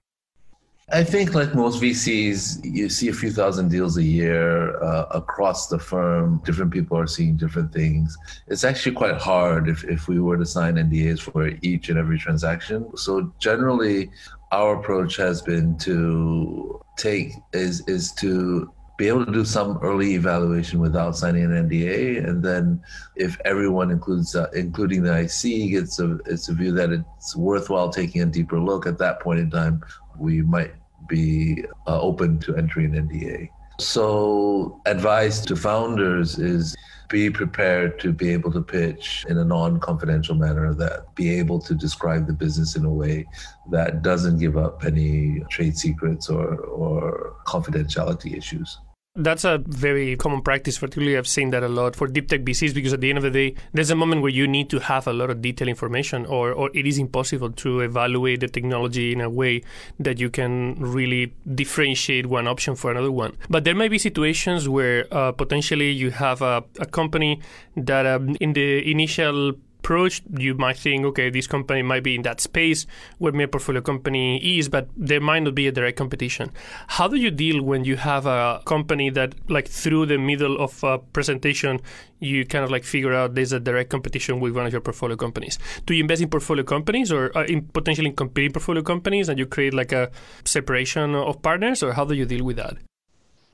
I 0.91 1.03
think, 1.03 1.35
like 1.35 1.53
most 1.53 1.81
VCs, 1.81 2.61
you 2.63 2.89
see 2.89 3.09
a 3.09 3.13
few 3.13 3.31
thousand 3.31 3.69
deals 3.69 3.97
a 3.97 4.03
year 4.03 4.81
uh, 4.81 5.05
across 5.11 5.67
the 5.67 5.77
firm. 5.77 6.41
Different 6.43 6.71
people 6.71 6.97
are 6.97 7.05
seeing 7.05 7.37
different 7.37 7.71
things. 7.71 8.17
It's 8.47 8.63
actually 8.63 8.93
quite 8.95 9.17
hard 9.17 9.69
if, 9.69 9.83
if 9.83 10.07
we 10.07 10.19
were 10.19 10.37
to 10.37 10.45
sign 10.45 10.75
NDAs 10.75 11.19
for 11.19 11.51
each 11.61 11.89
and 11.89 11.99
every 11.99 12.17
transaction. 12.17 12.89
So, 12.97 13.31
generally, 13.37 14.09
our 14.51 14.79
approach 14.79 15.15
has 15.17 15.43
been 15.43 15.77
to 15.79 16.81
take 16.97 17.33
is 17.53 17.87
is 17.87 18.11
to 18.13 18.71
be 18.97 19.07
able 19.07 19.25
to 19.25 19.31
do 19.31 19.45
some 19.45 19.77
early 19.81 20.15
evaluation 20.15 20.79
without 20.79 21.15
signing 21.15 21.43
an 21.43 21.69
NDA, 21.69 22.27
and 22.27 22.43
then 22.43 22.81
if 23.15 23.39
everyone 23.45 23.91
includes, 23.91 24.35
uh, 24.35 24.47
including 24.53 25.03
the 25.03 25.19
IC, 25.21 25.71
gets 25.71 25.99
a 25.99 26.17
it's 26.25 26.49
a 26.49 26.53
view 26.53 26.71
that 26.73 26.91
it's 26.91 27.35
worthwhile 27.35 27.89
taking 27.89 28.23
a 28.23 28.25
deeper 28.25 28.59
look. 28.59 28.87
At 28.87 28.97
that 28.97 29.21
point 29.21 29.39
in 29.39 29.51
time, 29.51 29.83
we 30.17 30.41
might 30.41 30.73
be 31.09 31.65
uh, 31.87 31.99
open 31.99 32.39
to 32.39 32.55
entering 32.55 32.95
an 32.95 33.09
NDA. 33.09 33.49
So, 33.79 34.81
advice 34.85 35.41
to 35.41 35.55
founders 35.55 36.37
is 36.37 36.75
be 37.09 37.29
prepared 37.29 37.99
to 37.99 38.13
be 38.13 38.29
able 38.29 38.51
to 38.51 38.61
pitch 38.61 39.25
in 39.27 39.37
a 39.37 39.43
non 39.43 39.79
confidential 39.79 40.35
manner, 40.35 40.73
that 40.75 41.13
be 41.15 41.37
able 41.39 41.59
to 41.59 41.73
describe 41.73 42.27
the 42.27 42.33
business 42.33 42.75
in 42.75 42.85
a 42.85 42.89
way 42.89 43.25
that 43.71 44.01
doesn't 44.01 44.37
give 44.37 44.57
up 44.57 44.85
any 44.85 45.41
trade 45.49 45.77
secrets 45.77 46.29
or, 46.29 46.55
or 46.57 47.35
confidentiality 47.47 48.37
issues. 48.37 48.79
That's 49.15 49.43
a 49.43 49.57
very 49.57 50.15
common 50.17 50.43
practice. 50.43 50.77
Particularly, 50.77 51.17
I've 51.17 51.27
seen 51.27 51.49
that 51.49 51.63
a 51.63 51.67
lot 51.67 51.95
for 51.95 52.07
deep 52.07 52.27
tech 52.29 52.41
VCs 52.41 52.75
because 52.75 52.93
at 52.93 53.01
the 53.01 53.09
end 53.09 53.17
of 53.17 53.23
the 53.23 53.31
day, 53.31 53.55
there's 53.73 53.89
a 53.89 53.95
moment 53.95 54.21
where 54.21 54.31
you 54.31 54.47
need 54.47 54.69
to 54.69 54.79
have 54.79 55.07
a 55.07 55.13
lot 55.13 55.31
of 55.31 55.41
detailed 55.41 55.67
information, 55.67 56.27
or, 56.27 56.53
or 56.53 56.69
it 56.75 56.85
is 56.85 56.99
impossible 56.99 57.51
to 57.53 57.79
evaluate 57.79 58.41
the 58.41 58.47
technology 58.47 59.11
in 59.11 59.19
a 59.19 59.29
way 59.29 59.63
that 59.99 60.19
you 60.19 60.29
can 60.29 60.75
really 60.75 61.33
differentiate 61.55 62.27
one 62.27 62.47
option 62.47 62.75
for 62.75 62.91
another 62.91 63.11
one. 63.11 63.35
But 63.49 63.63
there 63.63 63.75
may 63.75 63.87
be 63.87 63.97
situations 63.97 64.69
where 64.69 65.05
uh, 65.11 65.31
potentially 65.31 65.89
you 65.89 66.11
have 66.11 66.43
a, 66.43 66.63
a 66.79 66.85
company 66.85 67.41
that 67.75 68.05
um, 68.05 68.37
in 68.39 68.53
the 68.53 68.89
initial 68.89 69.53
approach, 69.89 70.21
you 70.37 70.53
might 70.53 70.77
think, 70.77 71.03
okay, 71.03 71.31
this 71.31 71.47
company 71.47 71.81
might 71.81 72.03
be 72.03 72.13
in 72.13 72.21
that 72.21 72.39
space 72.39 72.85
where 73.17 73.33
my 73.33 73.47
portfolio 73.47 73.81
company 73.81 74.37
is, 74.59 74.69
but 74.69 74.87
there 74.95 75.19
might 75.19 75.41
not 75.41 75.55
be 75.55 75.65
a 75.67 75.71
direct 75.71 75.97
competition. 75.97 76.51
How 76.87 77.07
do 77.07 77.17
you 77.17 77.31
deal 77.31 77.63
when 77.63 77.85
you 77.85 77.95
have 77.95 78.27
a 78.27 78.61
company 78.65 79.09
that, 79.11 79.33
like, 79.49 79.67
through 79.67 80.05
the 80.05 80.19
middle 80.19 80.61
of 80.61 80.83
a 80.83 80.99
presentation, 80.99 81.79
you 82.19 82.45
kind 82.45 82.63
of 82.63 82.69
like 82.69 82.83
figure 82.83 83.13
out 83.13 83.33
there's 83.33 83.53
a 83.53 83.59
direct 83.59 83.89
competition 83.89 84.39
with 84.39 84.55
one 84.55 84.67
of 84.67 84.71
your 84.71 84.81
portfolio 84.81 85.15
companies? 85.15 85.57
Do 85.87 85.95
you 85.95 86.03
invest 86.03 86.21
in 86.21 86.29
portfolio 86.29 86.63
companies 86.63 87.11
or 87.11 87.35
uh, 87.35 87.45
in 87.45 87.65
potentially 87.65 88.11
competing 88.11 88.51
portfolio 88.51 88.83
companies 88.83 89.29
and 89.29 89.39
you 89.39 89.47
create 89.47 89.73
like 89.73 89.91
a 89.91 90.11
separation 90.45 91.15
of 91.15 91.41
partners, 91.41 91.81
or 91.81 91.93
how 91.93 92.05
do 92.05 92.13
you 92.13 92.25
deal 92.25 92.45
with 92.45 92.57
that? 92.57 92.88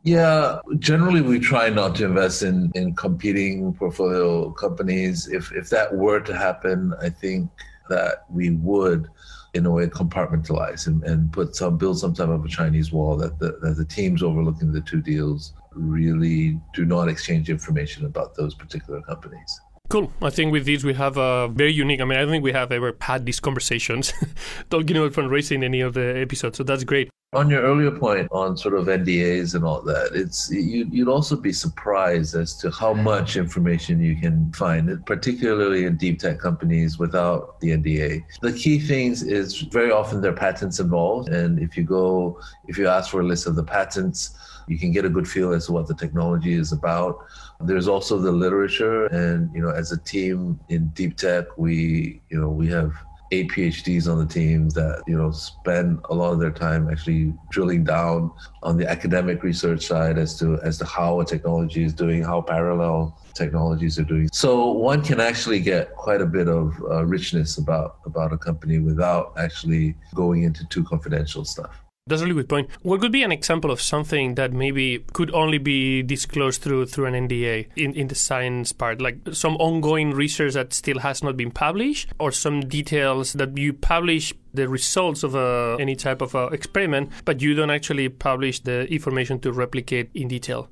Yeah, 0.05 0.59
generally 0.77 1.21
we 1.21 1.39
try 1.39 1.69
not 1.69 1.95
to 1.95 2.05
invest 2.05 2.43
in, 2.43 2.71
in 2.75 2.95
competing 2.95 3.73
portfolio 3.73 4.51
companies. 4.51 5.27
If 5.27 5.51
if 5.51 5.71
that 5.71 5.91
were 5.95 6.19
to 6.19 6.37
happen, 6.37 6.93
I 7.01 7.09
think 7.09 7.49
that 7.89 8.25
we 8.29 8.51
would 8.51 9.07
in 9.55 9.65
a 9.65 9.71
way 9.71 9.87
compartmentalize 9.87 10.85
and, 10.85 11.03
and 11.05 11.33
put 11.33 11.55
some 11.55 11.77
build 11.77 11.97
some 11.97 12.13
type 12.13 12.29
of 12.29 12.45
a 12.45 12.47
Chinese 12.47 12.91
wall 12.91 13.17
that 13.17 13.39
the, 13.39 13.57
that 13.63 13.77
the 13.77 13.85
teams 13.85 14.21
overlooking 14.21 14.71
the 14.71 14.81
two 14.81 15.01
deals 15.01 15.53
really 15.71 16.59
do 16.75 16.85
not 16.85 17.09
exchange 17.09 17.49
information 17.49 18.05
about 18.05 18.35
those 18.35 18.53
particular 18.53 19.01
companies. 19.01 19.59
Cool. 19.89 20.11
I 20.21 20.29
think 20.29 20.51
with 20.51 20.67
this 20.67 20.83
we 20.83 20.93
have 20.93 21.17
a 21.17 21.47
very 21.47 21.73
unique. 21.73 21.99
I 21.99 22.05
mean, 22.05 22.19
I 22.19 22.21
don't 22.21 22.29
think 22.29 22.43
we 22.43 22.51
have 22.51 22.71
ever 22.71 22.95
had 23.01 23.25
these 23.25 23.39
conversations 23.39 24.13
talking 24.69 24.97
about 24.97 25.13
fundraising 25.13 25.57
in 25.57 25.63
any 25.63 25.81
of 25.81 25.95
the 25.95 26.15
episodes. 26.15 26.57
So 26.57 26.63
that's 26.63 26.83
great. 26.83 27.09
On 27.35 27.49
your 27.49 27.63
earlier 27.63 27.91
point 27.91 28.29
on 28.31 28.55
sort 28.55 28.75
of 28.75 28.85
NDAs 28.85 29.55
and 29.55 29.65
all 29.65 29.81
that, 29.81 30.11
it's 30.13 30.49
you, 30.49 30.87
you'd 30.89 31.09
also 31.09 31.35
be 31.35 31.51
surprised 31.51 32.33
as 32.33 32.55
to 32.59 32.71
how 32.71 32.93
much 32.93 33.35
information 33.35 33.99
you 33.99 34.15
can 34.15 34.53
find, 34.53 35.05
particularly 35.05 35.83
in 35.83 35.97
deep 35.97 36.19
tech 36.19 36.39
companies 36.39 36.97
without 36.97 37.59
the 37.59 37.71
NDA. 37.71 38.23
The 38.39 38.53
key 38.53 38.79
things 38.79 39.21
is 39.21 39.59
very 39.63 39.91
often 39.91 40.21
there 40.21 40.31
are 40.31 40.35
patents 40.35 40.79
involved, 40.79 41.27
and 41.27 41.59
if 41.59 41.75
you 41.75 41.83
go, 41.83 42.39
if 42.69 42.77
you 42.77 42.87
ask 42.87 43.11
for 43.11 43.19
a 43.19 43.25
list 43.25 43.47
of 43.47 43.57
the 43.57 43.63
patents, 43.65 44.37
you 44.67 44.79
can 44.79 44.93
get 44.93 45.03
a 45.03 45.09
good 45.09 45.27
feel 45.27 45.51
as 45.51 45.65
to 45.65 45.73
what 45.73 45.87
the 45.87 45.93
technology 45.93 46.53
is 46.53 46.71
about. 46.71 47.19
There's 47.59 47.89
also 47.89 48.17
the 48.17 48.31
literature, 48.31 49.07
and 49.07 49.53
you 49.53 49.61
know, 49.61 49.71
as 49.71 49.91
a 49.91 49.97
team 49.97 50.57
in 50.69 50.87
deep 50.89 51.17
tech, 51.17 51.57
we 51.57 52.21
you 52.29 52.39
know 52.39 52.49
we 52.49 52.67
have 52.67 52.93
eight 53.31 53.49
PhDs 53.49 54.11
on 54.11 54.19
the 54.19 54.25
team 54.25 54.69
that 54.69 55.03
you 55.07 55.17
know 55.17 55.31
spend 55.31 55.99
a 56.09 56.13
lot 56.13 56.31
of 56.31 56.39
their 56.39 56.51
time 56.51 56.89
actually 56.89 57.33
drilling 57.49 57.83
down 57.83 58.31
on 58.63 58.77
the 58.77 58.89
academic 58.89 59.43
research 59.43 59.85
side 59.85 60.17
as 60.17 60.37
to 60.39 60.59
as 60.61 60.77
to 60.77 60.85
how 60.85 61.19
a 61.19 61.25
technology 61.25 61.83
is 61.83 61.93
doing, 61.93 62.23
how 62.23 62.41
parallel 62.41 63.17
technologies 63.33 63.99
are 63.99 64.03
doing. 64.03 64.29
So 64.31 64.71
one 64.71 65.03
can 65.03 65.19
actually 65.19 65.59
get 65.59 65.93
quite 65.95 66.21
a 66.21 66.25
bit 66.25 66.47
of 66.47 66.73
uh, 66.89 67.05
richness 67.05 67.57
about 67.57 67.97
about 68.05 68.33
a 68.33 68.37
company 68.37 68.79
without 68.79 69.33
actually 69.37 69.95
going 70.13 70.43
into 70.43 70.65
too 70.67 70.83
confidential 70.83 71.45
stuff. 71.45 71.84
That's 72.07 72.21
a 72.21 72.25
really 72.25 72.35
good 72.35 72.49
point. 72.49 72.69
What 72.83 73.01
could 73.01 73.11
be 73.11 73.23
an 73.23 73.31
example 73.31 73.71
of 73.71 73.81
something 73.81 74.35
that 74.35 74.53
maybe 74.53 75.03
could 75.13 75.33
only 75.33 75.57
be 75.57 76.03
disclosed 76.03 76.61
through 76.61 76.85
through 76.85 77.07
an 77.07 77.27
NDA 77.27 77.65
in, 77.75 77.95
in 77.95 78.09
the 78.09 78.13
science 78.13 78.71
part, 78.71 79.01
like 79.01 79.17
some 79.31 79.55
ongoing 79.55 80.11
research 80.11 80.53
that 80.53 80.71
still 80.71 80.99
has 80.99 81.23
not 81.23 81.35
been 81.35 81.49
published, 81.49 82.09
or 82.19 82.31
some 82.31 82.59
details 82.61 83.33
that 83.33 83.57
you 83.57 83.73
publish 83.73 84.31
the 84.53 84.69
results 84.69 85.23
of 85.23 85.33
a, 85.33 85.77
any 85.79 85.95
type 85.95 86.21
of 86.21 86.35
a 86.35 86.45
experiment, 86.49 87.09
but 87.25 87.41
you 87.41 87.55
don't 87.55 87.71
actually 87.71 88.07
publish 88.07 88.59
the 88.59 88.85
information 88.93 89.39
to 89.39 89.51
replicate 89.51 90.11
in 90.13 90.27
detail. 90.27 90.69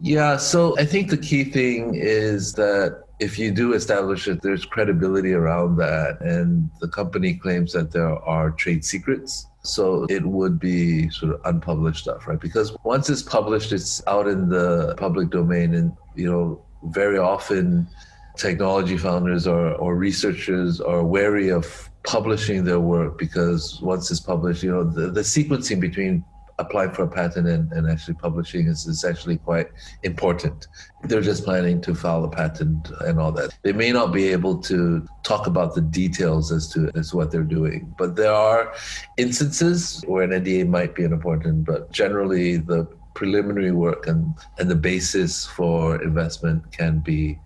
Yeah, 0.00 0.36
so 0.36 0.78
I 0.78 0.84
think 0.84 1.10
the 1.10 1.18
key 1.18 1.42
thing 1.42 1.96
is 1.96 2.52
that 2.52 3.02
if 3.18 3.36
you 3.36 3.50
do 3.50 3.72
establish 3.72 4.28
it, 4.28 4.42
there's 4.42 4.64
credibility 4.64 5.32
around 5.32 5.78
that, 5.78 6.20
and 6.20 6.70
the 6.80 6.86
company 6.86 7.34
claims 7.34 7.72
that 7.72 7.90
there 7.90 8.14
are 8.22 8.52
trade 8.52 8.84
secrets 8.84 9.48
so 9.68 10.04
it 10.08 10.24
would 10.24 10.58
be 10.58 11.10
sort 11.10 11.34
of 11.34 11.40
unpublished 11.44 12.00
stuff, 12.02 12.26
right? 12.26 12.40
Because 12.40 12.76
once 12.84 13.10
it's 13.10 13.22
published, 13.22 13.72
it's 13.72 14.02
out 14.06 14.26
in 14.26 14.48
the 14.48 14.94
public 14.96 15.30
domain. 15.30 15.74
And, 15.74 15.92
you 16.14 16.30
know, 16.30 16.62
very 16.84 17.18
often 17.18 17.88
technology 18.36 18.96
founders 18.96 19.46
or, 19.46 19.72
or 19.74 19.96
researchers 19.96 20.80
are 20.80 21.04
wary 21.04 21.50
of 21.50 21.90
publishing 22.04 22.64
their 22.64 22.80
work 22.80 23.18
because 23.18 23.80
once 23.82 24.10
it's 24.10 24.20
published, 24.20 24.62
you 24.62 24.70
know, 24.70 24.84
the, 24.84 25.10
the 25.10 25.20
sequencing 25.20 25.80
between 25.80 26.24
applying 26.58 26.90
for 26.92 27.04
a 27.04 27.08
patent 27.08 27.46
and, 27.46 27.70
and 27.72 27.88
actually 27.88 28.14
publishing 28.14 28.66
is, 28.66 28.86
is 28.86 29.04
actually 29.04 29.36
quite 29.38 29.68
important. 30.02 30.66
They're 31.04 31.20
just 31.20 31.44
planning 31.44 31.80
to 31.82 31.94
file 31.94 32.24
a 32.24 32.30
patent 32.30 32.90
and 33.00 33.20
all 33.20 33.32
that. 33.32 33.56
They 33.62 33.72
may 33.72 33.92
not 33.92 34.12
be 34.12 34.28
able 34.28 34.58
to 34.62 35.06
talk 35.22 35.46
about 35.46 35.74
the 35.74 35.80
details 35.80 36.50
as 36.50 36.68
to 36.72 36.90
as 36.94 37.14
what 37.14 37.30
they're 37.30 37.42
doing, 37.42 37.94
but 37.96 38.16
there 38.16 38.32
are 38.32 38.74
instances 39.16 40.02
where 40.06 40.24
an 40.24 40.30
NDA 40.30 40.68
might 40.68 40.94
be 40.94 41.04
important, 41.04 41.64
but 41.64 41.92
generally 41.92 42.56
the 42.56 42.88
preliminary 43.14 43.72
work 43.72 44.06
and, 44.06 44.34
and 44.58 44.70
the 44.70 44.76
basis 44.76 45.46
for 45.46 46.00
investment 46.02 46.70
can 46.72 47.00
be 47.00 47.38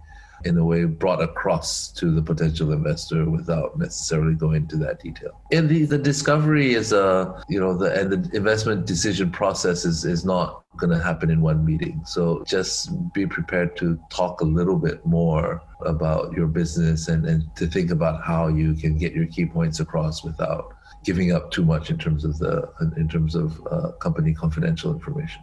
in 0.45 0.59
a 0.59 0.65
way 0.65 0.85
brought 0.85 1.23
across 1.23 1.89
to 1.93 2.11
the 2.11 2.23
potential 2.23 2.73
investor 2.73 3.29
without 3.29 3.79
necessarily 3.79 4.35
going 4.35 4.63
into 4.63 4.77
that 4.77 5.01
detail. 5.01 5.41
And 5.53 5.69
the, 5.69 5.85
the 5.85 5.99
discovery 5.99 6.75
is 6.75 6.93
a, 6.93 7.43
you 7.49 7.61
know, 7.61 7.77
the 7.77 7.93
and 7.93 8.11
the 8.11 8.37
investment 8.37 8.87
decision 8.87 9.31
process 9.31 9.85
is, 9.85 10.05
is 10.05 10.25
not 10.25 10.65
going 10.77 10.91
to 10.91 11.03
happen 11.03 11.31
in 11.31 11.41
one 11.41 11.65
meeting. 11.65 12.01
So 12.07 12.43
just 12.47 12.91
be 13.13 13.27
prepared 13.27 13.77
to 13.77 13.99
talk 14.11 14.41
a 14.41 14.45
little 14.45 14.77
bit 14.77 15.05
more 15.05 15.63
about 15.85 16.33
your 16.33 16.47
business 16.47 17.09
and, 17.09 17.26
and 17.26 17.45
to 17.57 17.67
think 17.67 17.91
about 17.91 18.25
how 18.25 18.49
you 18.49 18.75
can 18.75 18.97
get 18.97 19.13
your 19.13 19.26
key 19.26 19.47
points 19.47 19.81
across 19.81 20.25
without 20.25 20.75
giving 21.05 21.33
up 21.33 21.50
too 21.50 21.65
much 21.65 21.91
in 21.91 21.99
terms 21.99 22.25
of 22.25 22.39
the 22.39 22.71
in 22.97 23.09
terms 23.09 23.35
of 23.35 23.61
uh, 23.71 23.93
company 23.93 24.33
confidential 24.33 24.93
information. 24.93 25.43